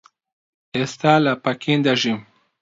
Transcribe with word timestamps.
ئێستا 0.75 1.13
لە 1.25 1.33
پەکین 1.43 1.79
دەژیم. 1.87 2.19